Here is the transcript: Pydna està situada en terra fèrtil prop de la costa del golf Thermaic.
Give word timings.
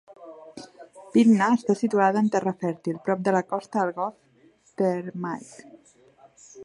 Pydna 1.17 1.49
està 1.57 1.75
situada 1.81 2.23
en 2.25 2.31
terra 2.37 2.53
fèrtil 2.65 2.97
prop 3.09 3.21
de 3.27 3.35
la 3.37 3.43
costa 3.53 3.83
del 3.85 3.93
golf 4.01 4.73
Thermaic. 4.83 5.55